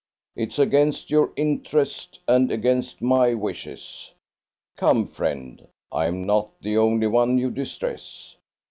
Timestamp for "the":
6.59-6.79